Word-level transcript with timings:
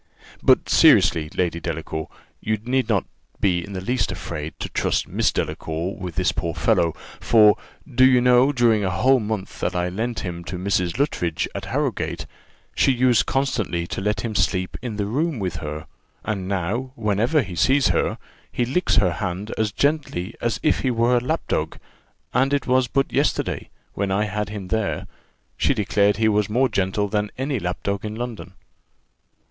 "But, 0.41 0.67
seriously, 0.67 1.29
Lady 1.37 1.59
Delacour, 1.59 2.07
you 2.39 2.57
need 2.57 2.89
not 2.89 3.05
be 3.39 3.63
in 3.63 3.73
the 3.73 3.79
least 3.81 4.11
afraid 4.11 4.55
to 4.57 4.67
trust 4.67 5.07
Miss 5.07 5.31
Delacour 5.31 5.95
with 5.95 6.15
this 6.15 6.31
poor 6.31 6.55
fellow; 6.55 6.95
for, 7.19 7.55
do 7.87 8.03
you 8.03 8.19
know, 8.19 8.51
during 8.51 8.83
a 8.83 8.89
whole 8.89 9.19
month 9.19 9.59
that 9.59 9.75
I 9.75 9.89
lent 9.89 10.21
him 10.21 10.43
to 10.45 10.57
Mrs. 10.57 10.97
Luttridge, 10.97 11.47
at 11.53 11.65
Harrowgate, 11.65 12.25
she 12.73 12.91
used 12.91 13.27
constantly 13.27 13.85
to 13.85 14.01
let 14.01 14.21
him 14.21 14.33
sleep 14.33 14.75
in 14.81 14.95
the 14.95 15.05
room 15.05 15.37
with 15.37 15.57
her; 15.57 15.85
and 16.25 16.47
now, 16.47 16.93
whenever 16.95 17.43
he 17.43 17.53
sees 17.55 17.89
her, 17.89 18.17
he 18.51 18.65
licks 18.65 18.95
her 18.95 19.11
hand 19.11 19.53
as 19.55 19.71
gently 19.71 20.33
as 20.41 20.59
if 20.63 20.79
he 20.79 20.89
were 20.89 21.17
a 21.17 21.23
lapdog; 21.23 21.75
and 22.33 22.53
it 22.55 22.65
was 22.65 22.87
but 22.87 23.13
yesterday, 23.13 23.69
when 23.93 24.09
I 24.09 24.23
had 24.25 24.49
him 24.49 24.69
there, 24.69 25.05
she 25.57 25.75
declared 25.75 26.17
he 26.17 26.27
was 26.27 26.49
more 26.49 26.69
gentle 26.69 27.07
than 27.07 27.29
any 27.37 27.59
lapdog 27.59 28.03
in 28.03 28.15
London." 28.15 28.53